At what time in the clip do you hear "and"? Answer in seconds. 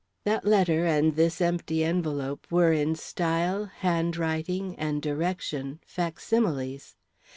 0.87-1.15, 4.79-4.99